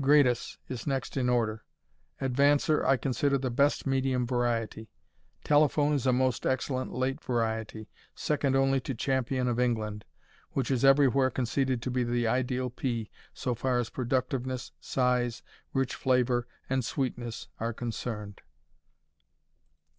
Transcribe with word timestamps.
Gradus 0.00 0.56
is 0.70 0.86
next 0.86 1.18
in 1.18 1.28
order. 1.28 1.64
Advancer 2.18 2.82
I 2.82 2.96
consider 2.96 3.36
the 3.36 3.50
best 3.50 3.86
medium 3.86 4.26
variety. 4.26 4.88
Telephone 5.44 5.92
is 5.92 6.06
a 6.06 6.14
most 6.14 6.46
excellent 6.46 6.94
late 6.94 7.20
variety, 7.22 7.90
second 8.14 8.56
only 8.56 8.80
to 8.80 8.94
Champion 8.94 9.48
of 9.48 9.60
England, 9.60 10.06
which 10.52 10.70
is 10.70 10.82
everywhere 10.82 11.28
conceded 11.28 11.82
to 11.82 11.90
be 11.90 12.04
the 12.04 12.26
ideal 12.26 12.70
pea 12.70 13.10
so 13.34 13.54
far 13.54 13.78
as 13.78 13.90
productiveness, 13.90 14.72
size, 14.80 15.42
rich 15.74 15.94
flavor, 15.94 16.48
and 16.70 16.86
sweetness 16.86 17.48
are 17.60 17.74
concerned. 17.74 18.40